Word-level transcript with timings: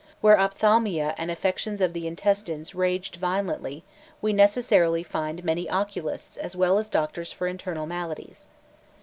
Where 0.19 0.39
ophthalmia 0.39 1.13
and 1.15 1.29
affections 1.29 1.79
of 1.79 1.93
the 1.93 2.07
intestines 2.07 2.73
raged 2.73 3.17
violently, 3.17 3.83
we 4.19 4.33
necessarily 4.33 5.03
find 5.03 5.43
many 5.43 5.67
oculists[*] 5.67 6.37
as 6.39 6.55
well 6.55 6.79
as 6.79 6.89
doctors 6.89 7.31
for 7.31 7.45
internal 7.45 7.85
maladies. 7.85 8.47